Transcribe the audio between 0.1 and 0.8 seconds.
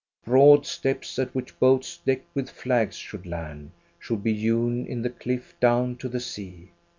Broad